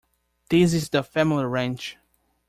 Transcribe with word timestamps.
This 0.49 0.73
is 0.73 0.89
the 0.89 1.03
family 1.03 1.45
ranch. 1.45 1.95